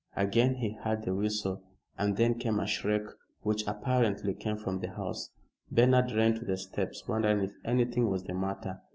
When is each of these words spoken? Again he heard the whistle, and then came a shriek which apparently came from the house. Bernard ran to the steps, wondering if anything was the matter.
Again 0.15 0.55
he 0.55 0.71
heard 0.71 1.03
the 1.03 1.13
whistle, 1.13 1.61
and 1.95 2.17
then 2.17 2.39
came 2.39 2.59
a 2.59 2.65
shriek 2.65 3.03
which 3.43 3.67
apparently 3.67 4.33
came 4.33 4.57
from 4.57 4.79
the 4.79 4.89
house. 4.89 5.29
Bernard 5.69 6.11
ran 6.13 6.33
to 6.39 6.43
the 6.43 6.57
steps, 6.57 7.07
wondering 7.07 7.41
if 7.41 7.53
anything 7.63 8.09
was 8.09 8.23
the 8.23 8.33
matter. 8.33 8.81